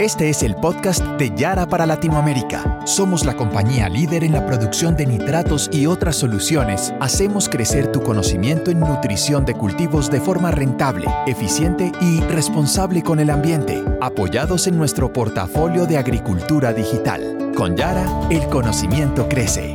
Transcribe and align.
Este 0.00 0.30
es 0.30 0.44
el 0.44 0.54
podcast 0.54 1.02
de 1.18 1.34
Yara 1.34 1.66
para 1.66 1.84
Latinoamérica. 1.84 2.82
Somos 2.84 3.24
la 3.24 3.34
compañía 3.34 3.88
líder 3.88 4.22
en 4.22 4.30
la 4.30 4.46
producción 4.46 4.94
de 4.96 5.06
nitratos 5.06 5.68
y 5.72 5.86
otras 5.86 6.14
soluciones. 6.14 6.94
Hacemos 7.00 7.48
crecer 7.48 7.90
tu 7.90 8.00
conocimiento 8.00 8.70
en 8.70 8.78
nutrición 8.78 9.44
de 9.44 9.54
cultivos 9.54 10.08
de 10.08 10.20
forma 10.20 10.52
rentable, 10.52 11.08
eficiente 11.26 11.90
y 12.00 12.20
responsable 12.20 13.02
con 13.02 13.18
el 13.18 13.28
ambiente, 13.28 13.82
apoyados 14.00 14.68
en 14.68 14.78
nuestro 14.78 15.12
portafolio 15.12 15.84
de 15.84 15.98
agricultura 15.98 16.72
digital. 16.72 17.50
Con 17.56 17.76
Yara, 17.76 18.06
el 18.30 18.46
conocimiento 18.46 19.28
crece. 19.28 19.74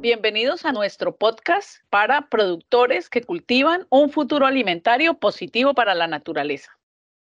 Bienvenidos 0.00 0.64
a 0.64 0.72
nuestro 0.72 1.16
podcast 1.16 1.78
para 1.90 2.28
productores 2.28 3.08
que 3.08 3.22
cultivan 3.22 3.86
un 3.90 4.10
futuro 4.10 4.46
alimentario 4.46 5.14
positivo 5.14 5.74
para 5.74 5.94
la 5.94 6.06
naturaleza. 6.06 6.78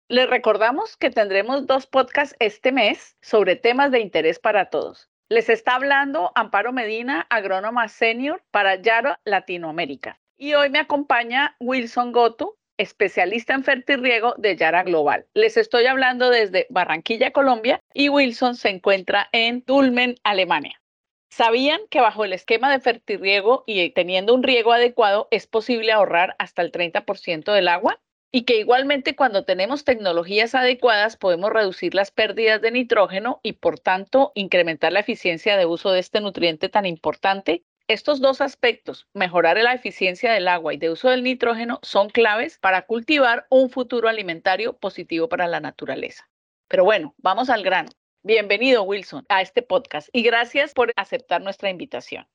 Les 0.08 0.28
recordamos 0.28 0.96
que 0.96 1.10
tendremos 1.10 1.66
dos 1.66 1.86
podcasts 1.86 2.34
este 2.38 2.72
mes 2.72 3.16
sobre 3.20 3.56
temas 3.56 3.90
de 3.90 4.00
interés 4.00 4.38
para 4.38 4.70
todos. 4.70 5.09
Les 5.28 5.48
está 5.48 5.76
hablando 5.76 6.32
Amparo 6.34 6.72
Medina, 6.72 7.26
agrónoma 7.30 7.88
senior 7.88 8.42
para 8.50 8.76
Yara 8.76 9.20
Latinoamérica. 9.24 10.18
Y 10.37 10.54
hoy 10.54 10.70
me 10.70 10.80
acompaña 10.80 11.56
Wilson 11.60 12.12
Goto, 12.12 12.56
especialista 12.78 13.54
en 13.54 13.62
fertirriego 13.62 14.34
de 14.38 14.56
Yara 14.56 14.82
Global. 14.82 15.26
Les 15.34 15.56
estoy 15.56 15.87
hablando 15.87 16.30
desde 16.30 16.66
Barranquilla, 16.70 17.30
Colombia, 17.30 17.78
y 17.92 18.09
Wilson 18.09 18.56
se 18.56 18.70
encuentra 18.70 19.28
en 19.32 19.62
Dulmen, 19.66 20.16
Alemania. 20.24 20.80
¿Sabían 21.30 21.80
que 21.90 22.00
bajo 22.00 22.24
el 22.24 22.32
esquema 22.32 22.72
de 22.72 22.80
fertirriego 22.80 23.62
y 23.64 23.90
teniendo 23.90 24.34
un 24.34 24.42
riego 24.42 24.72
adecuado 24.72 25.28
es 25.30 25.46
posible 25.46 25.92
ahorrar 25.92 26.34
hasta 26.40 26.60
el 26.60 26.72
30% 26.72 27.52
del 27.52 27.68
agua? 27.68 28.00
Y 28.32 28.42
que 28.42 28.58
igualmente 28.58 29.14
cuando 29.14 29.44
tenemos 29.44 29.84
tecnologías 29.84 30.56
adecuadas 30.56 31.16
podemos 31.16 31.50
reducir 31.50 31.95
las 31.95 32.10
pérdidas 32.10 32.60
de 32.60 32.72
nitrógeno 32.72 33.40
y 33.45 33.54
por 33.54 33.78
tanto 33.78 34.32
incrementar 34.34 34.92
la 34.92 35.00
eficiencia 35.00 35.56
de 35.56 35.66
uso 35.66 35.92
de 35.92 36.00
este 36.00 36.20
nutriente 36.20 36.68
tan 36.68 36.84
importante. 36.84 37.65
Estos 37.87 38.20
dos 38.20 38.40
aspectos, 38.40 39.09
mejorar 39.15 39.56
la 39.59 39.74
eficiencia 39.74 40.32
del 40.32 40.48
agua 40.48 40.74
y 40.74 40.78
de 40.78 40.90
uso 40.90 41.10
del 41.10 41.22
nitrógeno, 41.22 41.78
son 41.82 42.09
claves 42.09 42.59
para 42.59 42.87
cultivar 42.87 43.46
un 43.50 43.70
futuro 43.70 44.09
alimentario 44.09 44.78
positivo 44.78 45.28
para 45.28 45.46
la 45.46 45.60
naturaleza. 45.60 46.28
Pero 46.68 46.84
bueno, 46.84 47.15
vamos 47.18 47.50
al 47.50 47.62
grano. 47.62 47.90
Bienvenido, 48.23 48.82
Wilson, 48.82 49.24
a 49.30 49.40
este 49.40 49.63
podcast 49.63 50.10
y 50.13 50.23
gracias 50.23 50.74
por 50.74 50.93
aceptar 50.96 51.40
nuestra 51.40 51.71
invitación. 51.71 52.27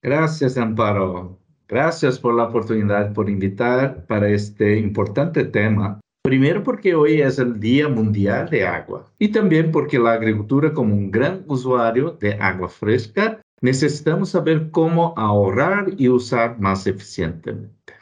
Gracias, 0.00 0.56
Amparo. 0.56 1.40
Gracias 1.66 2.20
por 2.20 2.34
la 2.34 2.44
oportunidad, 2.44 3.12
por 3.12 3.28
invitar 3.28 4.06
para 4.06 4.28
este 4.28 4.78
importante 4.78 5.44
tema. 5.44 5.98
Primero 6.22 6.62
porque 6.62 6.94
hoy 6.94 7.20
es 7.20 7.40
el 7.40 7.58
Día 7.58 7.88
Mundial 7.88 8.48
de 8.48 8.64
Agua 8.64 9.10
y 9.18 9.32
también 9.32 9.72
porque 9.72 9.98
la 9.98 10.12
agricultura 10.12 10.72
como 10.72 10.94
un 10.94 11.10
gran 11.10 11.44
usuario 11.48 12.12
de 12.12 12.34
agua 12.34 12.68
fresca 12.68 13.40
necesitamos 13.60 14.30
saber 14.30 14.70
cómo 14.70 15.14
ahorrar 15.16 15.86
y 15.96 16.08
usar 16.08 16.60
más 16.60 16.86
eficientemente. 16.86 17.94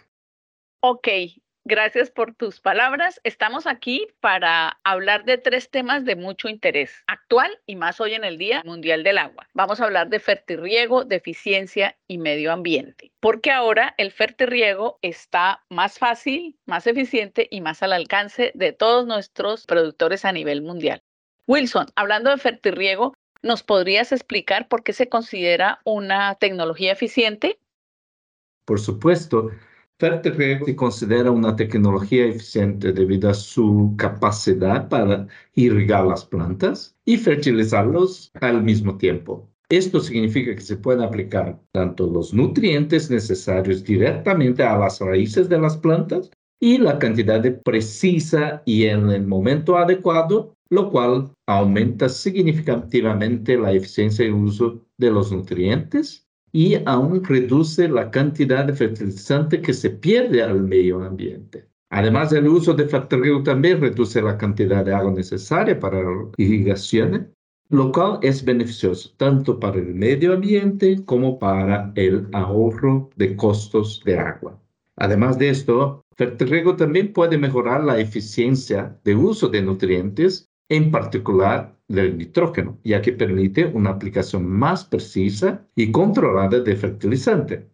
Ok, 0.83 1.08
Gracias 1.69 2.12
por 2.12 2.33
tus 2.33 2.61
palabras. 2.61 3.20
Estamos 3.25 3.67
aquí 3.67 4.06
para 4.20 4.78
hablar 4.84 5.25
de 5.25 5.36
tres 5.36 5.69
temas 5.69 6.05
de 6.05 6.14
mucho 6.14 6.48
interés 6.48 6.92
actual 7.08 7.58
y 7.67 7.75
más 7.75 8.00
hoy 8.00 8.14
en 8.14 8.23
el 8.23 8.39
Día 8.39 8.62
Mundial 8.64 9.03
del 9.03 9.19
Agua. 9.19 9.48
Vamos 9.53 9.81
a 9.81 9.86
hablar 9.86 10.08
de 10.08 10.20
fertirriego, 10.20 11.05
de 11.05 11.17
eficiencia 11.17 11.97
y 12.06 12.19
medio 12.19 12.53
ambiente, 12.53 13.11
porque 13.19 13.50
ahora 13.50 13.97
el 13.98 14.12
fertirriego 14.12 15.00
está 15.03 15.64
más 15.69 15.98
fácil, 15.98 16.56
más 16.67 16.86
eficiente 16.86 17.48
y 17.50 17.61
más 17.61 17.83
al 17.83 17.95
alcance 17.95 18.53
de 18.55 18.70
todos 18.73 19.05
nuestros 19.05 19.67
productores 19.67 20.25
a 20.25 20.30
nivel 20.30 20.62
mundial. 20.62 21.03
Wilson, 21.48 21.86
hablando 21.97 22.30
de 22.30 22.39
fertirriego, 22.39 23.12
¿nos 23.42 23.64
podrías 23.64 24.13
explicar 24.13 24.69
por 24.69 24.85
qué 24.85 24.92
se 24.92 25.08
considera 25.08 25.80
una 25.83 26.36
tecnología 26.36 26.92
eficiente? 26.92 27.58
Por 28.64 28.79
supuesto. 28.79 29.51
Fertirriego 29.98 30.67
se 30.67 30.77
considera 30.77 31.30
una 31.30 31.57
tecnología 31.57 32.27
eficiente 32.27 32.92
debido 32.92 33.30
a 33.30 33.34
su 33.34 33.95
capacidad 33.96 34.90
para 34.90 35.27
irrigar 35.55 36.05
las 36.05 36.23
plantas 36.23 36.95
y 37.07 37.17
fertilizarlos 37.17 38.30
al 38.42 38.62
mismo 38.62 38.98
tiempo. 38.98 39.48
Esto 39.70 40.01
significa 40.01 40.55
que 40.55 40.61
se 40.61 40.77
puede 40.77 41.02
aplicar 41.02 41.58
tanto 41.73 42.07
los 42.07 42.34
nutrientes 42.34 43.11
necesarios 43.11 43.83
directamente 43.84 44.62
a 44.62 44.77
las 44.77 45.01
raíces 45.01 45.48
de 45.48 45.58
las 45.58 45.79
plantas 45.79 46.30
y 46.61 46.77
la 46.77 46.98
cantidad 46.98 47.40
de 47.40 47.52
precisa 47.52 48.63
y 48.67 48.84
en 48.84 49.08
el 49.11 49.27
momento 49.27 49.78
adecuado, 49.78 50.55
lo 50.68 50.90
cual 50.90 51.30
aumenta 51.46 52.11
significativamente 52.11 53.57
la 53.57 53.73
eficiencia 53.73 54.27
y 54.27 54.30
uso 54.30 54.83
de 54.98 55.11
los 55.11 55.33
nutrientes 55.33 56.26
y 56.52 56.77
aún 56.86 57.23
reduce 57.24 57.89
la 57.89 58.11
cantidad 58.11 58.64
de 58.64 58.74
fertilizante 58.74 59.61
que 59.61 59.73
se 59.73 59.90
pierde 59.90 60.42
al 60.42 60.62
medio 60.62 61.02
ambiente. 61.02 61.68
Además, 61.90 62.33
el 62.33 62.48
uso 62.48 62.74
de 62.74 62.89
fertilizante 62.89 63.51
también 63.51 63.80
reduce 63.80 64.20
la 64.20 64.36
cantidad 64.36 64.84
de 64.84 64.95
agua 64.95 65.12
necesaria 65.12 65.79
para 65.79 66.02
la 66.02 66.30
irrigación, 66.36 67.33
lo 67.68 67.92
cual 67.92 68.18
es 68.23 68.45
beneficioso 68.45 69.12
tanto 69.17 69.58
para 69.58 69.79
el 69.79 69.95
medio 69.95 70.34
ambiente 70.34 71.05
como 71.05 71.39
para 71.39 71.92
el 71.95 72.29
ahorro 72.33 73.11
de 73.17 73.36
costos 73.36 74.02
de 74.05 74.18
agua. 74.18 74.61
Además 74.96 75.39
de 75.39 75.51
esto, 75.51 76.05
fertirriego 76.17 76.77
también 76.77 77.13
puede 77.13 77.39
mejorar 77.39 77.84
la 77.84 77.98
eficiencia 77.98 78.98
de 79.05 79.14
uso 79.14 79.48
de 79.48 79.63
nutrientes, 79.63 80.48
en 80.68 80.90
particular 80.90 81.76
del 81.89 82.19
nitrógeno, 82.19 82.79
ya 82.85 83.01
que 83.01 83.13
permite 83.13 83.67
una 83.67 83.91
aplicación 83.91 84.47
más 84.47 84.85
precisa 84.85 85.67
y 85.74 85.92
controlada 85.92 86.61
de 86.61 86.77
fertilizante. 86.77 87.67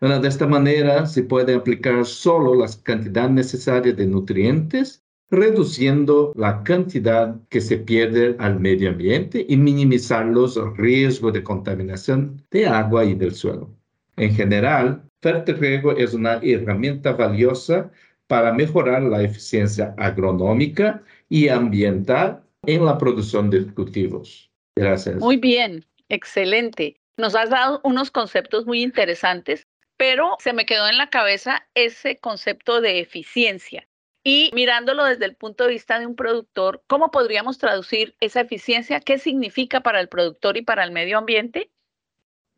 de 0.00 0.28
esta 0.28 0.46
manera 0.46 1.06
se 1.06 1.24
puede 1.24 1.54
aplicar 1.54 2.04
solo 2.06 2.54
la 2.54 2.68
cantidad 2.82 3.28
necesaria 3.28 3.92
de 3.92 4.06
nutrientes, 4.06 5.04
reduciendo 5.30 6.32
la 6.36 6.62
cantidad 6.62 7.36
que 7.50 7.60
se 7.60 7.76
pierde 7.78 8.36
al 8.38 8.60
medio 8.60 8.90
ambiente 8.90 9.44
y 9.46 9.56
minimizar 9.56 10.24
los 10.24 10.58
riesgos 10.78 11.32
de 11.34 11.42
contaminación 11.42 12.42
de 12.50 12.66
agua 12.66 13.04
y 13.04 13.14
del 13.14 13.34
suelo. 13.34 13.70
En 14.16 14.34
general, 14.34 15.02
fertirriego 15.20 15.92
es 15.92 16.14
una 16.14 16.40
herramienta 16.42 17.12
valiosa 17.12 17.90
para 18.26 18.52
mejorar 18.52 19.02
la 19.02 19.22
eficiencia 19.22 19.94
agronómica 19.98 21.02
y 21.28 21.48
ambiental 21.48 22.42
en 22.66 22.84
la 22.84 22.98
producción 22.98 23.50
de 23.50 23.66
cultivos. 23.72 24.50
Gracias. 24.76 25.16
Muy 25.16 25.36
bien, 25.36 25.84
excelente. 26.08 27.00
Nos 27.16 27.34
has 27.34 27.50
dado 27.50 27.80
unos 27.84 28.10
conceptos 28.10 28.66
muy 28.66 28.82
interesantes, 28.82 29.66
pero 29.96 30.36
se 30.38 30.52
me 30.52 30.66
quedó 30.66 30.88
en 30.88 30.98
la 30.98 31.10
cabeza 31.10 31.66
ese 31.74 32.18
concepto 32.18 32.80
de 32.80 33.00
eficiencia. 33.00 33.88
Y 34.24 34.50
mirándolo 34.54 35.04
desde 35.04 35.24
el 35.24 35.36
punto 35.36 35.64
de 35.64 35.70
vista 35.70 35.98
de 35.98 36.06
un 36.06 36.14
productor, 36.14 36.82
¿cómo 36.86 37.10
podríamos 37.10 37.58
traducir 37.58 38.14
esa 38.20 38.42
eficiencia? 38.42 39.00
¿Qué 39.00 39.18
significa 39.18 39.80
para 39.80 40.00
el 40.00 40.08
productor 40.08 40.56
y 40.56 40.62
para 40.62 40.84
el 40.84 40.92
medio 40.92 41.18
ambiente? 41.18 41.70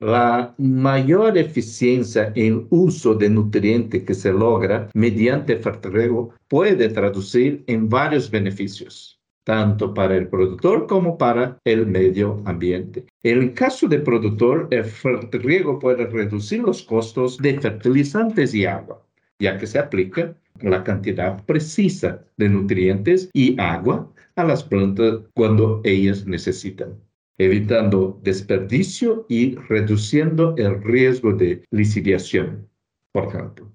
La 0.01 0.55
mayor 0.57 1.37
eficiencia 1.37 2.33
en 2.35 2.67
uso 2.71 3.15
de 3.15 3.29
nutrientes 3.29 4.03
que 4.03 4.15
se 4.15 4.33
logra 4.33 4.89
mediante 4.95 5.57
fertirriego 5.57 6.35
puede 6.49 6.89
traducir 6.89 7.63
en 7.67 7.89
varios 7.89 8.31
beneficios 8.31 9.20
tanto 9.51 9.93
para 9.93 10.17
el 10.17 10.29
productor 10.29 10.87
como 10.87 11.19
para 11.19 11.59
el 11.65 11.85
medio 11.85 12.41
ambiente. 12.45 13.07
En 13.25 13.39
el 13.39 13.53
caso 13.53 13.89
del 13.89 14.05
productor, 14.05 14.69
el 14.71 14.85
fertirriego 14.85 15.81
puede 15.81 16.07
reducir 16.07 16.61
los 16.61 16.85
costos 16.85 17.37
de 17.39 17.59
fertilizantes 17.59 18.55
y 18.55 18.65
agua, 18.65 19.05
ya 19.41 19.59
que 19.59 19.67
se 19.67 19.81
aplica 19.81 20.37
la 20.61 20.85
cantidad 20.85 21.45
precisa 21.47 22.25
de 22.37 22.49
nutrientes 22.49 23.29
y 23.33 23.61
agua 23.61 24.09
a 24.37 24.45
las 24.45 24.63
plantas 24.63 25.19
cuando 25.35 25.81
ellas 25.83 26.29
necesitan, 26.29 26.95
evitando 27.37 28.21
desperdicio 28.23 29.27
y 29.29 29.57
reduciendo 29.57 30.55
el 30.59 30.81
riesgo 30.81 31.33
de 31.33 31.65
lisiviación, 31.73 32.69
por 33.11 33.25
ejemplo. 33.25 33.69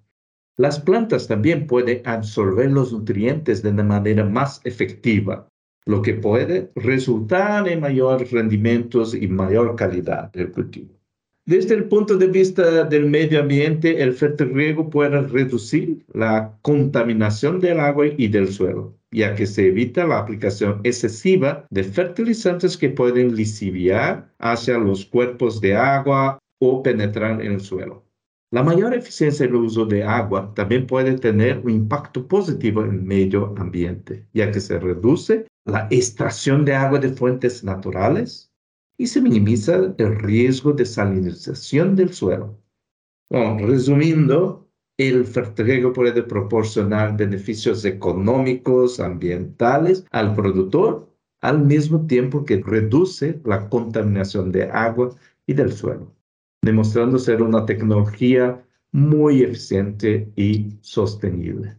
Las 0.55 0.79
plantas 0.79 1.27
también 1.27 1.67
pueden 1.67 2.01
absorber 2.05 2.71
los 2.71 2.93
nutrientes 2.93 3.61
de 3.61 3.71
una 3.71 3.83
manera 3.83 4.23
más 4.23 4.61
efectiva, 4.63 5.49
lo 5.85 6.01
que 6.01 6.15
puede 6.15 6.71
resultar 6.75 7.67
en 7.67 7.79
mayores 7.79 8.31
rendimientos 8.31 9.13
y 9.13 9.27
mayor 9.27 9.75
calidad 9.75 10.31
del 10.31 10.51
cultivo. 10.51 10.95
Desde 11.47 11.75
el 11.75 11.83
punto 11.83 12.17
de 12.17 12.25
vista 12.25 12.85
del 12.85 13.07
medio 13.07 13.39
ambiente, 13.39 14.01
el 14.01 14.13
fertirriego 14.13 14.89
puede 14.89 15.21
reducir 15.21 16.03
la 16.11 16.57
contaminación 16.63 17.59
del 17.59 17.79
agua 17.79 18.07
y 18.17 18.27
del 18.29 18.47
suelo, 18.47 18.97
ya 19.11 19.35
que 19.35 19.45
se 19.45 19.67
evita 19.67 20.07
la 20.07 20.17
aplicación 20.17 20.81
excesiva 20.83 21.67
de 21.69 21.83
fertilizantes 21.83 22.75
que 22.75 22.89
pueden 22.89 23.35
lisiviar 23.35 24.33
hacia 24.39 24.79
los 24.79 25.05
cuerpos 25.05 25.61
de 25.61 25.75
agua 25.75 26.39
o 26.59 26.81
penetrar 26.81 27.39
en 27.39 27.51
el 27.51 27.61
suelo. 27.61 28.03
La 28.51 28.63
mayor 28.63 28.95
eficiencia 28.95 29.45
en 29.45 29.51
el 29.51 29.57
uso 29.57 29.85
de 29.85 30.03
agua 30.03 30.51
también 30.55 30.87
puede 30.87 31.15
tener 31.19 31.59
un 31.59 31.69
impacto 31.69 32.27
positivo 32.27 32.83
en 32.83 32.91
el 32.91 33.01
medio 33.03 33.53
ambiente, 33.57 34.25
ya 34.33 34.49
que 34.51 34.59
se 34.59 34.79
reduce 34.79 35.45
la 35.65 35.87
extracción 35.89 36.63
de 36.63 36.75
agua 36.75 36.99
de 36.99 37.09
fuentes 37.09 37.63
naturales 37.63 38.51
y 38.97 39.07
se 39.07 39.21
minimiza 39.21 39.93
el 39.97 40.19
riesgo 40.19 40.71
de 40.73 40.85
salinización 40.85 41.95
del 41.95 42.13
suelo. 42.13 42.57
resumiendo, 43.29 44.69
el 44.97 45.25
fertilizante 45.25 45.89
puede 45.89 46.23
proporcionar 46.23 47.17
beneficios 47.17 47.83
económicos, 47.83 48.99
ambientales 48.99 50.05
al 50.11 50.33
productor, 50.35 51.09
al 51.41 51.65
mismo 51.65 52.05
tiempo 52.07 52.45
que 52.45 52.61
reduce 52.61 53.41
la 53.43 53.67
contaminación 53.67 54.51
de 54.51 54.63
agua 54.69 55.13
y 55.45 55.53
del 55.53 55.73
suelo, 55.73 56.13
demostrando 56.61 57.19
ser 57.19 57.41
una 57.41 57.65
tecnología 57.65 58.63
muy 58.91 59.41
eficiente 59.41 60.31
y 60.37 60.77
sostenible. 60.79 61.75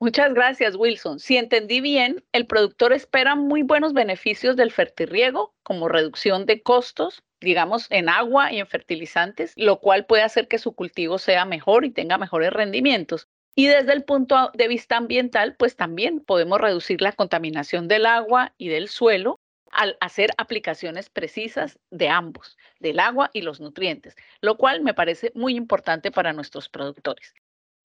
Muchas 0.00 0.32
gracias, 0.32 0.76
Wilson. 0.76 1.18
Si 1.18 1.36
entendí 1.36 1.80
bien, 1.80 2.24
el 2.30 2.46
productor 2.46 2.92
espera 2.92 3.34
muy 3.34 3.62
buenos 3.62 3.94
beneficios 3.94 4.54
del 4.54 4.70
fertirriego, 4.70 5.56
como 5.64 5.88
reducción 5.88 6.46
de 6.46 6.62
costos, 6.62 7.24
digamos, 7.40 7.88
en 7.90 8.08
agua 8.08 8.52
y 8.52 8.60
en 8.60 8.68
fertilizantes, 8.68 9.52
lo 9.56 9.80
cual 9.80 10.06
puede 10.06 10.22
hacer 10.22 10.46
que 10.46 10.58
su 10.58 10.72
cultivo 10.72 11.18
sea 11.18 11.44
mejor 11.46 11.84
y 11.84 11.90
tenga 11.90 12.16
mejores 12.16 12.52
rendimientos. 12.52 13.26
Y 13.56 13.66
desde 13.66 13.92
el 13.92 14.04
punto 14.04 14.52
de 14.54 14.68
vista 14.68 14.96
ambiental, 14.96 15.56
pues 15.56 15.74
también 15.74 16.20
podemos 16.20 16.60
reducir 16.60 17.02
la 17.02 17.10
contaminación 17.10 17.88
del 17.88 18.06
agua 18.06 18.54
y 18.56 18.68
del 18.68 18.86
suelo 18.86 19.40
al 19.72 19.96
hacer 20.00 20.30
aplicaciones 20.38 21.10
precisas 21.10 21.80
de 21.90 22.08
ambos, 22.08 22.56
del 22.78 23.00
agua 23.00 23.30
y 23.32 23.42
los 23.42 23.60
nutrientes, 23.60 24.14
lo 24.40 24.56
cual 24.58 24.82
me 24.82 24.94
parece 24.94 25.32
muy 25.34 25.56
importante 25.56 26.12
para 26.12 26.32
nuestros 26.32 26.68
productores. 26.68 27.34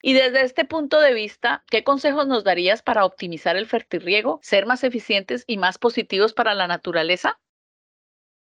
Y 0.05 0.11
desde 0.11 0.43
este 0.43 0.65
punto 0.65 0.99
de 0.99 1.13
vista, 1.13 1.63
¿qué 1.71 1.85
consejos 1.85 2.27
nos 2.27 2.43
darías 2.43 2.81
para 2.81 3.05
optimizar 3.05 3.55
el 3.55 3.67
fertirriego, 3.67 4.41
ser 4.43 4.65
más 4.65 4.83
eficientes 4.83 5.45
y 5.47 5.57
más 5.57 5.77
positivos 5.77 6.33
para 6.33 6.53
la 6.53 6.67
naturaleza? 6.67 7.39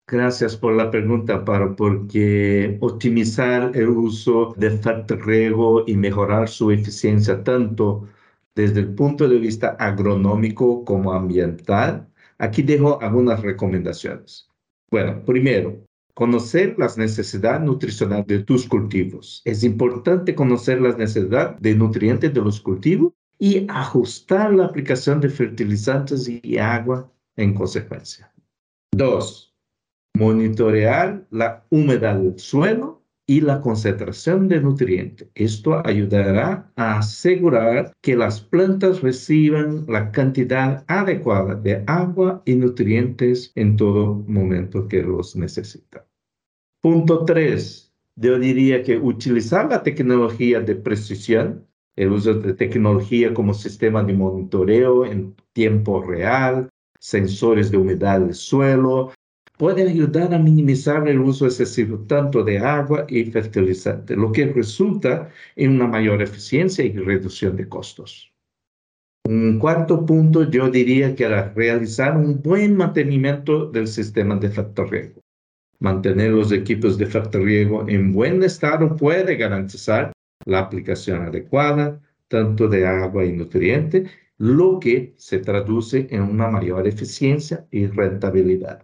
Gracias 0.05 0.57
por 0.57 0.73
la 0.73 0.91
pregunta, 0.91 1.45
Paro, 1.45 1.73
porque 1.77 2.77
optimizar 2.81 3.71
el 3.73 3.87
uso 3.87 4.53
de 4.57 4.69
fertirriego 4.69 5.85
y 5.87 5.95
mejorar 5.95 6.49
su 6.49 6.71
eficiencia 6.71 7.41
tanto 7.41 8.05
desde 8.53 8.81
el 8.81 8.93
punto 8.93 9.29
de 9.29 9.39
vista 9.39 9.77
agronómico 9.79 10.83
como 10.83 11.13
ambiental, 11.13 12.05
aquí 12.37 12.63
dejo 12.63 13.01
algunas 13.01 13.41
recomendaciones. 13.41 14.49
Bueno, 14.91 15.23
primero, 15.23 15.85
Conocer 16.15 16.75
las 16.77 16.97
necesidades 16.97 17.61
nutricionales 17.61 18.25
de 18.25 18.39
tus 18.39 18.67
cultivos. 18.67 19.41
Es 19.43 19.63
importante 19.63 20.33
conocer 20.33 20.81
las 20.81 20.97
necesidades 20.97 21.61
de 21.61 21.75
nutrientes 21.75 22.33
de 22.33 22.41
los 22.41 22.61
cultivos 22.61 23.13
y 23.37 23.67
ajustar 23.69 24.53
la 24.53 24.65
aplicación 24.65 25.19
de 25.19 25.29
fertilizantes 25.29 26.27
y 26.29 26.57
agua 26.57 27.11
en 27.35 27.53
consecuencia. 27.53 28.31
Dos, 28.93 29.53
monitorear 30.17 31.27
la 31.31 31.65
humedad 31.69 32.15
del 32.15 32.39
suelo 32.39 32.94
y 33.27 33.41
la 33.41 33.61
concentración 33.61 34.47
de 34.47 34.61
nutrientes. 34.61 35.27
Esto 35.33 35.85
ayudará 35.85 36.71
a 36.75 36.99
asegurar 36.99 37.91
que 38.01 38.15
las 38.15 38.39
plantas 38.39 39.01
reciban 39.01 39.85
la 39.87 40.11
cantidad 40.11 40.83
adecuada 40.87 41.55
de 41.55 41.83
agua 41.87 42.41
y 42.45 42.55
nutrientes 42.55 43.51
en 43.55 43.77
todo 43.77 44.23
momento 44.27 44.87
que 44.87 45.01
los 45.01 45.35
necesitan. 45.35 46.03
Punto 46.81 47.25
3. 47.25 47.91
Yo 48.17 48.39
diría 48.39 48.83
que 48.83 48.97
utilizar 48.97 49.69
la 49.69 49.81
tecnología 49.81 50.61
de 50.61 50.75
precisión, 50.75 51.65
el 51.95 52.11
uso 52.11 52.35
de 52.35 52.53
tecnología 52.53 53.33
como 53.33 53.53
sistema 53.53 54.03
de 54.03 54.13
monitoreo 54.13 55.05
en 55.05 55.35
tiempo 55.53 56.01
real, 56.03 56.69
sensores 56.99 57.71
de 57.71 57.77
humedad 57.77 58.19
del 58.19 58.33
suelo, 58.33 59.11
puede 59.57 59.83
ayudar 59.83 60.33
a 60.33 60.39
minimizar 60.39 61.07
el 61.07 61.19
uso 61.19 61.45
excesivo 61.45 61.99
tanto 62.07 62.43
de 62.43 62.59
agua 62.59 63.05
y 63.07 63.25
fertilizante, 63.25 64.15
lo 64.15 64.31
que 64.31 64.47
resulta 64.47 65.29
en 65.55 65.71
una 65.71 65.87
mayor 65.87 66.21
eficiencia 66.21 66.83
y 66.83 66.91
reducción 66.93 67.55
de 67.55 67.67
costos. 67.67 68.31
Un 69.27 69.57
cuarto 69.57 70.05
punto, 70.05 70.49
yo 70.49 70.69
diría 70.69 71.15
que 71.15 71.23
era 71.23 71.51
realizar 71.53 72.15
un 72.15 72.41
buen 72.41 72.77
mantenimiento 72.77 73.65
del 73.65 73.87
sistema 73.87 74.35
de 74.35 74.49
factorriego. 74.49 75.21
Mantener 75.79 76.31
los 76.31 76.51
equipos 76.51 76.97
de 76.97 77.07
fertirriego 77.07 77.87
en 77.87 78.13
buen 78.13 78.43
estado 78.43 78.95
puede 78.95 79.35
garantizar 79.35 80.13
la 80.45 80.59
aplicación 80.59 81.23
adecuada 81.23 81.99
tanto 82.27 82.67
de 82.67 82.85
agua 82.85 83.25
y 83.25 83.33
nutriente, 83.33 84.05
lo 84.37 84.79
que 84.79 85.13
se 85.17 85.39
traduce 85.39 86.07
en 86.09 86.23
una 86.23 86.49
mayor 86.49 86.87
eficiencia 86.87 87.65
y 87.71 87.87
rentabilidad. 87.87 88.83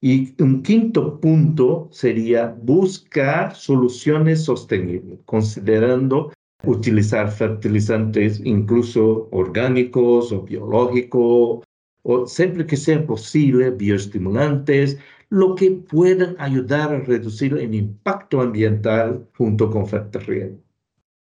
Y 0.00 0.40
un 0.40 0.62
quinto 0.62 1.20
punto 1.20 1.88
sería 1.90 2.54
buscar 2.62 3.54
soluciones 3.56 4.44
sostenibles, 4.44 5.18
considerando 5.24 6.32
utilizar 6.64 7.30
fertilizantes 7.30 8.40
incluso 8.44 9.28
orgánicos 9.32 10.30
o 10.32 10.42
biológicos, 10.42 11.64
o 12.02 12.26
siempre 12.26 12.66
que 12.66 12.76
sea 12.76 13.04
posible, 13.04 13.70
bioestimulantes, 13.70 14.98
lo 15.30 15.54
que 15.54 15.72
pueda 15.72 16.34
ayudar 16.38 16.94
a 16.94 17.00
reducir 17.00 17.54
el 17.54 17.74
impacto 17.74 18.40
ambiental 18.40 19.28
junto 19.36 19.68
con 19.70 19.86
fertilidad. 19.86 20.50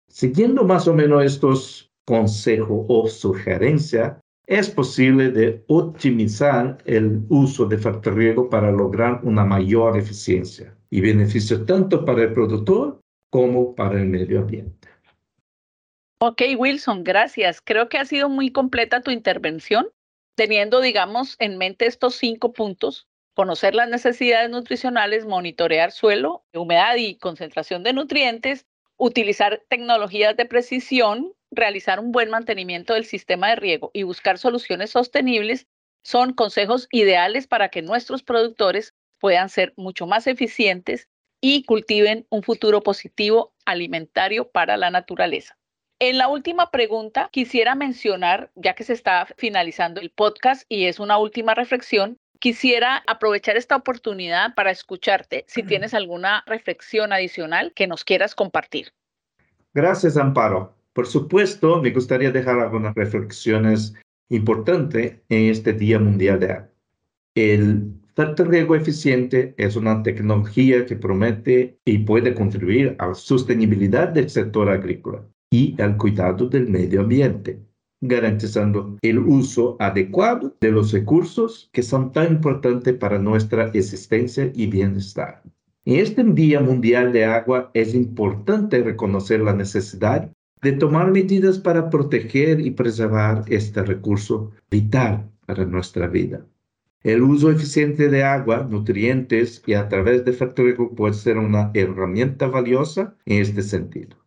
Siguiendo 0.09 0.65
más 0.65 0.87
o 0.87 0.95
menos 0.95 1.25
estos 1.25 1.91
consejos 2.05 2.87
o 2.89 3.09
sugerencias, 3.09 4.22
es 4.47 4.71
posible 4.71 5.31
de 5.31 5.65
optimizar 5.69 6.79
el 6.85 7.23
uso 7.29 7.67
de 7.67 7.79
fertilidad 7.79 8.43
para 8.51 8.71
lograr 8.71 9.21
una 9.23 9.45
mayor 9.45 9.97
eficiencia 9.97 10.77
y 10.91 11.01
beneficio 11.01 11.65
tanto 11.65 12.05
para 12.05 12.23
el 12.25 12.33
productor 12.33 13.01
como 13.31 13.75
para 13.75 14.01
el 14.01 14.07
medio 14.07 14.41
ambiente. 14.41 14.89
Ok, 16.19 16.43
Wilson, 16.57 17.03
gracias. 17.03 17.61
Creo 17.61 17.89
que 17.89 17.99
ha 17.99 18.05
sido 18.05 18.29
muy 18.29 18.51
completa 18.51 19.01
tu 19.01 19.11
intervención, 19.11 19.89
teniendo, 20.37 20.81
digamos, 20.81 21.37
en 21.39 21.59
mente 21.59 21.87
estos 21.87 22.15
cinco 22.15 22.53
puntos 22.53 23.09
conocer 23.35 23.75
las 23.75 23.89
necesidades 23.89 24.51
nutricionales, 24.51 25.25
monitorear 25.25 25.93
suelo, 25.93 26.45
humedad 26.53 26.97
y 26.97 27.17
concentración 27.17 27.83
de 27.83 27.93
nutrientes, 27.93 28.67
utilizar 28.97 29.63
tecnologías 29.69 30.37
de 30.37 30.47
precisión, 30.47 31.33
realizar 31.53 32.01
un 32.01 32.11
buen 32.11 32.31
mantenimiento 32.31 32.95
del 32.95 33.05
sistema 33.05 33.51
de 33.51 33.57
riego 33.57 33.91
y 33.95 34.03
buscar 34.03 34.39
soluciones 34.39 34.91
sostenibles 34.91 35.67
son 36.03 36.33
consejos 36.33 36.89
ideales 36.91 37.47
para 37.47 37.69
que 37.69 37.83
nuestros 37.83 38.25
productores 38.25 38.95
puedan 39.21 39.49
ser 39.49 39.73
mucho 39.77 40.07
más 40.07 40.27
eficientes 40.27 41.09
y 41.41 41.65
cultiven 41.65 42.27
un 42.31 42.43
futuro 42.43 42.83
positivo 42.83 43.53
alimentario 43.65 44.49
para 44.51 44.77
la 44.77 44.91
naturaleza. 44.91 45.57
En 46.01 46.19
la 46.19 46.27
última 46.27 46.73
pregunta, 46.73 47.29
quisiera 47.31 47.77
mencionar, 47.77 48.51
ya 48.57 48.75
que 48.75 48.83
se 48.83 48.93
está 48.93 49.29
finalizando 49.37 50.01
el 50.01 50.11
podcast 50.11 50.65
y 50.69 50.87
es 50.87 50.99
una 50.99 51.19
última 51.19 51.55
reflexión, 51.55 52.19
Quisiera 52.43 53.05
aprovechar 53.07 53.57
esta 53.57 53.77
oportunidad 53.77 54.53
para 54.57 54.73
escucharte 54.73 55.45
si 55.47 55.63
tienes 55.63 55.95
alguna 55.95 56.43
reflexión 56.45 57.13
adicional 57.13 57.73
que 57.73 57.87
nos 57.87 58.03
quieras 58.03 58.35
compartir. 58.35 58.93
Gracias, 59.73 60.17
Amparo. 60.17 60.75
Por 60.93 61.07
supuesto, 61.07 61.81
me 61.81 61.91
gustaría 61.91 62.31
dejar 62.31 62.61
algunas 62.61 62.95
reflexiones 62.95 63.95
importantes 64.29 65.21
en 65.29 65.51
este 65.51 65.73
Día 65.73 65.99
Mundial 65.99 66.41
de 66.41 66.53
Agua. 66.53 66.69
El 67.35 67.95
riego 68.17 68.75
eficiente 68.77 69.55
es 69.57 69.75
una 69.75 70.03
tecnología 70.03 70.85
que 70.85 70.97
promete 70.97 71.79
y 71.85 71.99
puede 71.99 72.35
contribuir 72.35 72.95
a 72.99 73.09
la 73.09 73.15
sostenibilidad 73.15 74.09
del 74.09 74.29
sector 74.29 74.69
agrícola 74.69 75.25
y 75.51 75.81
al 75.81 75.97
cuidado 75.97 76.49
del 76.49 76.69
medio 76.69 77.01
ambiente 77.01 77.61
garantizando 78.03 78.99
el 79.01 79.19
uso 79.19 79.77
adecuado 79.79 80.57
de 80.61 80.73
los 80.73 80.93
recursos 80.93 81.71
que 81.73 81.83
son 81.83 82.13
tan 82.13 82.33
importantes 82.33 82.95
para 82.95 83.19
nuestra 83.19 83.69
existencia 83.69 84.51
y 84.55 84.67
bienestar. 84.67 85.41
En 85.85 85.97
este 85.97 86.25
Día 86.25 86.61
Mundial 86.61 87.13
de 87.13 87.25
Agua 87.25 87.71
es 87.75 87.95
importante 87.95 88.83
reconocer 88.83 89.41
la 89.41 89.55
necesidad 89.55 90.31
de 90.63 90.73
tomar 90.73 91.11
medidas 91.11 91.59
para 91.59 91.91
proteger 91.91 92.61
y 92.61 92.71
preservar 92.71 93.45
este 93.49 93.83
recurso 93.83 94.53
vital 94.71 95.31
para 95.47 95.65
nuestra 95.65 96.07
vida. 96.07 96.47
El 97.03 97.23
uso 97.23 97.51
eficiente 97.51 98.09
de 98.09 98.23
agua, 98.23 98.67
nutrientes 98.71 99.63
y 99.67 99.75
a 99.75 99.89
través 99.89 100.25
de 100.25 100.33
fertilizantes 100.33 100.97
puede 100.97 101.15
ser 101.15 101.37
una 101.37 101.71
herramienta 101.75 102.47
valiosa 102.47 103.17
en 103.27 103.43
este 103.43 103.63
sentido 103.63 104.23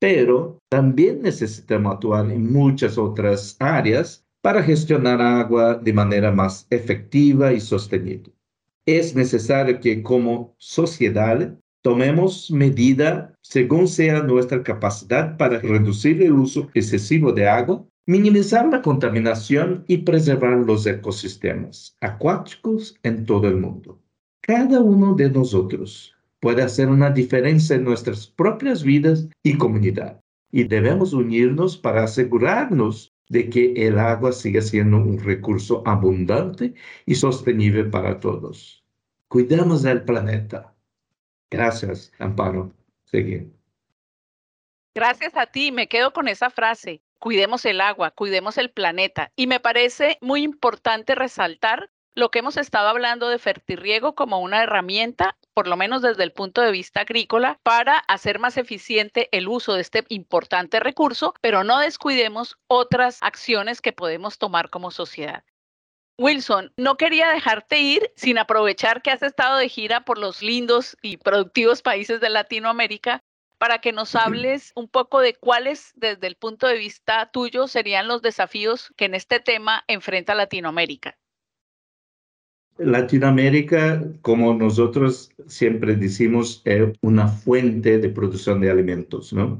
pero 0.00 0.58
también 0.70 1.22
necesitamos 1.22 1.94
actuar 1.94 2.30
en 2.30 2.50
muchas 2.50 2.98
otras 2.98 3.56
áreas 3.60 4.26
para 4.40 4.62
gestionar 4.62 5.20
agua 5.20 5.74
de 5.74 5.92
manera 5.92 6.32
más 6.32 6.66
efectiva 6.70 7.52
y 7.52 7.60
sostenible. 7.60 8.32
Es 8.86 9.14
necesario 9.14 9.78
que 9.78 10.02
como 10.02 10.54
sociedad 10.56 11.54
Tomemos 11.82 12.50
medida 12.50 13.34
según 13.40 13.88
sea 13.88 14.22
nuestra 14.22 14.62
capacidad 14.62 15.38
para 15.38 15.60
reducir 15.60 16.22
el 16.22 16.32
uso 16.32 16.68
excesivo 16.74 17.32
de 17.32 17.48
agua, 17.48 17.86
minimizar 18.06 18.68
la 18.68 18.82
contaminación 18.82 19.84
y 19.88 19.98
preservar 19.98 20.58
los 20.58 20.86
ecosistemas 20.86 21.96
acuáticos 22.00 22.98
en 23.02 23.24
todo 23.24 23.48
el 23.48 23.56
mundo. 23.56 23.98
Cada 24.42 24.80
uno 24.80 25.14
de 25.14 25.30
nosotros 25.30 26.14
puede 26.40 26.62
hacer 26.62 26.88
una 26.88 27.10
diferencia 27.10 27.76
en 27.76 27.84
nuestras 27.84 28.26
propias 28.26 28.82
vidas 28.82 29.28
y 29.42 29.56
comunidad. 29.56 30.20
Y 30.52 30.64
debemos 30.64 31.14
unirnos 31.14 31.78
para 31.78 32.04
asegurarnos 32.04 33.14
de 33.30 33.48
que 33.48 33.72
el 33.74 33.98
agua 33.98 34.32
siga 34.32 34.60
siendo 34.60 34.98
un 34.98 35.18
recurso 35.18 35.82
abundante 35.86 36.74
y 37.06 37.14
sostenible 37.14 37.84
para 37.84 38.18
todos. 38.18 38.84
Cuidemos 39.28 39.82
del 39.82 40.02
planeta. 40.02 40.74
Gracias, 41.50 42.12
Amparo. 42.18 42.72
Seguir. 43.04 43.52
Gracias 44.94 45.36
a 45.36 45.46
ti. 45.46 45.72
Me 45.72 45.88
quedo 45.88 46.12
con 46.12 46.28
esa 46.28 46.50
frase. 46.50 47.02
Cuidemos 47.18 47.64
el 47.64 47.80
agua, 47.80 48.12
cuidemos 48.12 48.56
el 48.56 48.70
planeta. 48.70 49.32
Y 49.36 49.46
me 49.46 49.60
parece 49.60 50.16
muy 50.20 50.42
importante 50.42 51.14
resaltar 51.14 51.90
lo 52.14 52.30
que 52.30 52.40
hemos 52.40 52.56
estado 52.56 52.88
hablando 52.88 53.28
de 53.28 53.38
fertirriego 53.38 54.14
como 54.14 54.40
una 54.40 54.62
herramienta, 54.62 55.36
por 55.54 55.68
lo 55.68 55.76
menos 55.76 56.02
desde 56.02 56.24
el 56.24 56.32
punto 56.32 56.60
de 56.60 56.72
vista 56.72 57.02
agrícola, 57.02 57.58
para 57.62 57.98
hacer 57.98 58.38
más 58.38 58.56
eficiente 58.56 59.28
el 59.32 59.48
uso 59.48 59.74
de 59.74 59.82
este 59.82 60.04
importante 60.08 60.80
recurso, 60.80 61.34
pero 61.40 61.62
no 61.62 61.78
descuidemos 61.78 62.58
otras 62.66 63.18
acciones 63.22 63.80
que 63.80 63.92
podemos 63.92 64.38
tomar 64.38 64.70
como 64.70 64.90
sociedad. 64.90 65.44
Wilson, 66.20 66.70
no 66.76 66.98
quería 66.98 67.30
dejarte 67.30 67.80
ir 67.80 68.10
sin 68.14 68.36
aprovechar 68.36 69.00
que 69.00 69.10
has 69.10 69.22
estado 69.22 69.56
de 69.56 69.70
gira 69.70 70.04
por 70.04 70.18
los 70.18 70.42
lindos 70.42 70.94
y 71.00 71.16
productivos 71.16 71.80
países 71.80 72.20
de 72.20 72.28
Latinoamérica 72.28 73.22
para 73.56 73.78
que 73.78 73.92
nos 73.92 74.14
hables 74.14 74.72
un 74.74 74.86
poco 74.86 75.20
de 75.20 75.32
cuáles, 75.32 75.92
desde 75.96 76.26
el 76.26 76.36
punto 76.36 76.66
de 76.66 76.76
vista 76.76 77.30
tuyo, 77.32 77.68
serían 77.68 78.06
los 78.06 78.20
desafíos 78.20 78.92
que 78.98 79.06
en 79.06 79.14
este 79.14 79.40
tema 79.40 79.82
enfrenta 79.88 80.34
Latinoamérica. 80.34 81.16
Latinoamérica, 82.76 84.04
como 84.20 84.52
nosotros 84.52 85.32
siempre 85.46 85.96
decimos, 85.96 86.60
es 86.66 86.98
una 87.00 87.28
fuente 87.28 87.96
de 87.96 88.10
producción 88.10 88.60
de 88.60 88.70
alimentos, 88.70 89.32
¿no? 89.32 89.58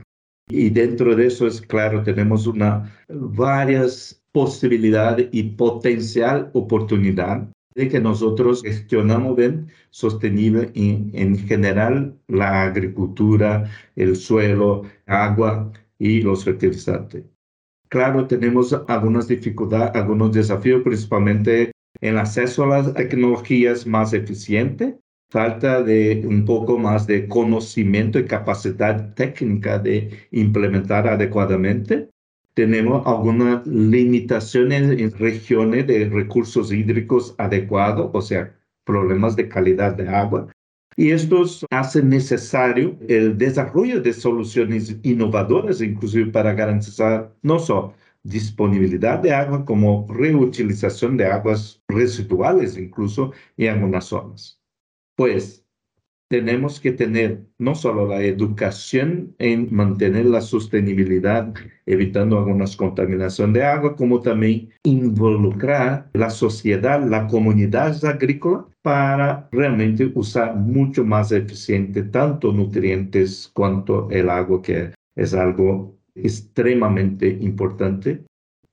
Y 0.51 0.69
dentro 0.69 1.17
de 1.17 1.27
eso 1.27 1.47
es 1.47 1.63
claro, 1.63 2.03
tenemos 2.03 2.47
una, 2.47 2.95
varias 3.09 4.20
posibilidades 4.33 5.29
y 5.33 5.43
potencial 5.43 6.51
oportunidad 6.55 7.49
de 7.75 7.89
que 7.89 8.01
nosotros 8.01 8.63
gestionamos 8.63 9.37
bien 9.37 9.69
sostenible 9.91 10.71
y 10.75 11.11
en 11.15 11.39
general 11.39 12.17
la 12.29 12.63
agricultura, 12.63 13.71
el 13.97 14.17
suelo, 14.17 14.83
agua 15.07 15.73
y 15.99 16.23
los 16.23 16.45
fertilizantes. 16.45 17.25
Claro, 17.89 18.27
tenemos 18.27 18.73
algunas 18.87 19.29
dificultades, 19.29 19.95
algunos 19.95 20.33
desafíos, 20.33 20.83
principalmente 20.83 21.73
en 22.01 22.19
acceso 22.19 22.65
a 22.65 22.69
las 22.69 22.95
tecnologías 22.95 23.87
más 23.87 24.13
eficiente, 24.13 24.99
falta 25.31 25.83
de 25.83 26.25
un 26.27 26.45
poco 26.45 26.79
más 26.79 27.07
de 27.07 27.29
conocimiento 27.29 28.19
y 28.19 28.27
capacidad 28.27 29.15
técnica 29.15 29.79
de 29.79 30.11
implementar 30.31 31.09
adecuadamente. 31.09 32.09
Tenemos 32.55 33.07
algunas 33.07 33.67
limitaciones 33.67 34.99
en 34.99 35.11
regiones 35.13 35.87
de 35.87 36.09
recursos 36.09 36.73
hídricos 36.73 37.35
adecuados, 37.39 38.11
o 38.13 38.21
sea, 38.21 38.55
problemas 38.85 39.37
de 39.37 39.49
calidad 39.49 39.95
de 39.95 40.09
agua. 40.09 40.49
Y 40.97 41.13
estos 41.13 41.65
hacen 41.71 42.09
necesario 42.09 42.99
el 43.09 43.39
desarrollo 43.39 44.01
de 44.01 44.13
soluciones 44.13 44.97
innovadoras, 45.03 45.81
inclusive 45.81 46.31
para 46.31 46.53
garantizar 46.53 47.33
no 47.43 47.59
solo 47.59 47.95
disponibilidad 48.23 49.19
de 49.19 49.33
agua 49.33 49.65
como 49.65 50.07
reutilización 50.09 51.17
de 51.17 51.27
aguas 51.27 51.83
residuales 51.89 52.77
incluso 52.77 53.33
en 53.57 53.71
algunas 53.71 54.05
zonas. 54.07 54.61
Pues 55.17 55.60
tenemos 56.31 56.79
que 56.79 56.93
tener 56.93 57.43
no 57.59 57.75
solo 57.75 58.07
la 58.07 58.23
educación 58.23 59.35
en 59.41 59.67
mantener 59.75 60.27
la 60.27 60.41
sostenibilidad, 60.41 61.53
evitando 61.87 62.39
algunas 62.39 62.77
contaminación 62.77 63.53
de 63.53 63.65
agua, 63.65 63.97
como 63.97 64.21
también 64.21 64.71
involucrar 64.85 66.09
la 66.13 66.31
sociedad, 66.31 67.05
la 67.05 67.27
comunidad 67.27 68.03
agrícola 68.05 68.65
para 68.81 69.49
realmente 69.51 70.13
usar 70.15 70.55
mucho 70.55 71.05
más 71.05 71.33
eficiente 71.33 72.05
tanto 72.05 72.53
nutrientes 72.53 73.51
cuanto 73.53 74.09
el 74.13 74.31
agua, 74.31 74.63
que 74.63 74.93
es 75.17 75.35
algo 75.35 75.97
extremadamente 76.15 77.39
importante. 77.41 78.25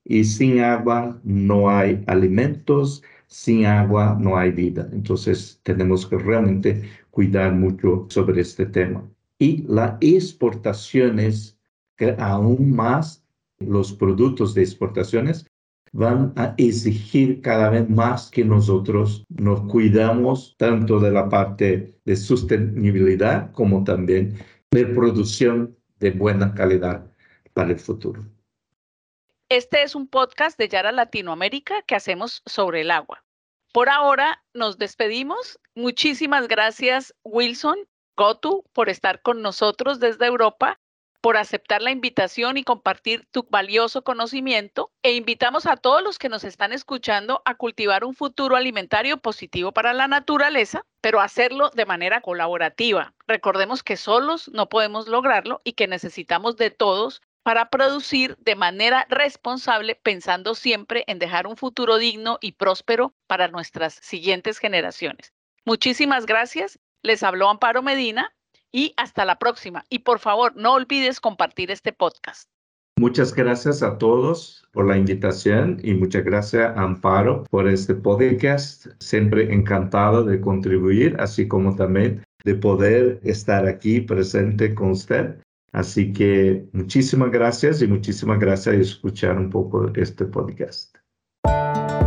Y 0.05 0.23
sin 0.25 0.59
agua 0.59 1.19
no 1.23 1.71
hay 1.71 2.03
alimentos, 2.05 3.01
sin 3.27 3.65
agua 3.65 4.17
no 4.19 4.37
hay 4.37 4.51
vida. 4.51 4.89
Entonces 4.91 5.59
tenemos 5.63 6.05
que 6.05 6.17
realmente 6.17 6.83
cuidar 7.11 7.53
mucho 7.53 8.05
sobre 8.09 8.41
este 8.41 8.65
tema. 8.65 9.03
Y 9.39 9.63
las 9.67 9.95
exportaciones, 10.01 11.57
que 11.95 12.15
aún 12.19 12.75
más 12.75 13.23
los 13.59 13.93
productos 13.93 14.53
de 14.53 14.61
exportaciones 14.63 15.45
van 15.91 16.33
a 16.35 16.53
exigir 16.57 17.41
cada 17.41 17.69
vez 17.69 17.89
más 17.89 18.29
que 18.29 18.43
nosotros 18.45 19.25
nos 19.29 19.61
cuidamos 19.61 20.55
tanto 20.57 20.99
de 20.99 21.11
la 21.11 21.29
parte 21.29 21.95
de 22.05 22.15
sostenibilidad 22.15 23.51
como 23.51 23.83
también 23.83 24.35
de 24.71 24.85
producción 24.85 25.75
de 25.99 26.11
buena 26.11 26.53
calidad 26.53 27.09
para 27.53 27.71
el 27.71 27.79
futuro. 27.79 28.23
Este 29.49 29.81
es 29.81 29.95
un 29.95 30.09
podcast 30.09 30.59
de 30.59 30.67
Yara 30.67 30.91
Latinoamérica 30.91 31.81
que 31.83 31.95
hacemos 31.95 32.41
sobre 32.45 32.81
el 32.81 32.91
agua. 32.91 33.23
Por 33.71 33.87
ahora 33.87 34.43
nos 34.53 34.77
despedimos. 34.77 35.57
Muchísimas 35.73 36.49
gracias, 36.49 37.15
Wilson 37.23 37.77
Gotu, 38.17 38.65
por 38.73 38.89
estar 38.89 39.21
con 39.21 39.41
nosotros 39.41 40.01
desde 40.01 40.25
Europa, 40.25 40.81
por 41.21 41.37
aceptar 41.37 41.81
la 41.81 41.91
invitación 41.91 42.57
y 42.57 42.65
compartir 42.65 43.25
tu 43.31 43.47
valioso 43.49 44.03
conocimiento. 44.03 44.91
E 45.01 45.13
invitamos 45.13 45.65
a 45.65 45.77
todos 45.77 46.03
los 46.03 46.19
que 46.19 46.27
nos 46.27 46.43
están 46.43 46.73
escuchando 46.73 47.41
a 47.45 47.55
cultivar 47.55 48.03
un 48.03 48.15
futuro 48.15 48.57
alimentario 48.57 49.15
positivo 49.15 49.71
para 49.71 49.93
la 49.93 50.09
naturaleza, 50.09 50.85
pero 50.99 51.21
hacerlo 51.21 51.69
de 51.73 51.85
manera 51.85 52.19
colaborativa. 52.19 53.13
Recordemos 53.27 53.81
que 53.81 53.95
solos 53.95 54.49
no 54.49 54.67
podemos 54.67 55.07
lograrlo 55.07 55.61
y 55.63 55.71
que 55.71 55.87
necesitamos 55.87 56.57
de 56.57 56.69
todos 56.69 57.21
para 57.47 57.69
producir 57.69 58.35
de 58.41 58.55
manera 58.55 59.07
responsable, 59.09 59.95
pensando 59.95 60.53
siempre 60.53 61.05
en 61.07 61.17
dejar 61.17 61.47
un 61.47 61.55
futuro 61.55 61.97
digno 61.97 62.39
y 62.41 62.51
próspero 62.51 63.13
para 63.25 63.47
nuestras 63.47 63.93
siguientes 64.01 64.57
generaciones. 64.57 65.31
Muchísimas 65.63 66.25
gracias. 66.25 66.77
Les 67.03 67.23
habló 67.23 67.49
Amparo 67.49 67.81
Medina 67.81 68.35
y 68.69 68.93
hasta 68.97 69.23
la 69.23 69.39
próxima. 69.39 69.85
Y 69.87 69.99
por 69.99 70.19
favor, 70.19 70.57
no 70.57 70.73
olvides 70.73 71.21
compartir 71.21 71.71
este 71.71 71.93
podcast. 71.93 72.49
Muchas 72.99 73.33
gracias 73.33 73.81
a 73.81 73.97
todos 73.97 74.67
por 74.73 74.85
la 74.85 74.97
invitación 74.97 75.79
y 75.81 75.93
muchas 75.93 76.25
gracias 76.25 76.75
Amparo 76.75 77.45
por 77.49 77.69
este 77.69 77.95
podcast. 77.95 78.87
Siempre 78.99 79.53
encantado 79.53 80.25
de 80.25 80.41
contribuir, 80.41 81.15
así 81.17 81.47
como 81.47 81.77
también 81.77 82.25
de 82.43 82.55
poder 82.55 83.21
estar 83.23 83.65
aquí 83.67 84.01
presente 84.01 84.75
con 84.75 84.91
usted 84.91 85.37
Así 85.71 86.13
que 86.13 86.67
muchísimas 86.73 87.31
gracias 87.31 87.81
y 87.81 87.87
muchísimas 87.87 88.39
gracias 88.39 88.75
por 88.75 88.81
escuchar 88.81 89.37
un 89.37 89.49
poco 89.49 89.91
este 89.95 90.25
podcast. 90.25 90.97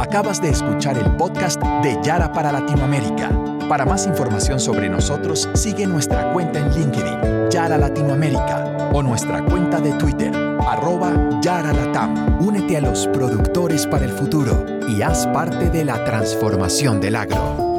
Acabas 0.00 0.40
de 0.40 0.48
escuchar 0.48 0.96
el 0.98 1.14
podcast 1.16 1.62
de 1.82 1.96
Yara 2.02 2.32
para 2.32 2.50
Latinoamérica. 2.50 3.30
Para 3.68 3.84
más 3.84 4.06
información 4.06 4.58
sobre 4.58 4.88
nosotros, 4.88 5.48
sigue 5.54 5.86
nuestra 5.86 6.32
cuenta 6.32 6.58
en 6.58 6.74
LinkedIn, 6.74 7.50
Yara 7.50 7.78
Latinoamérica, 7.78 8.90
o 8.92 9.02
nuestra 9.02 9.44
cuenta 9.44 9.80
de 9.80 9.92
Twitter, 9.92 10.34
arroba 10.66 11.40
Yara 11.42 11.72
Latam. 11.72 12.42
Únete 12.44 12.78
a 12.78 12.80
los 12.80 13.06
productores 13.08 13.86
para 13.86 14.06
el 14.06 14.10
futuro 14.10 14.64
y 14.88 15.02
haz 15.02 15.26
parte 15.28 15.70
de 15.70 15.84
la 15.84 16.02
transformación 16.04 17.00
del 17.00 17.14
agro. 17.14 17.69